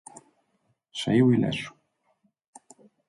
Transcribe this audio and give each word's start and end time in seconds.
Saíu 0.99 1.27
ileso. 1.35 1.69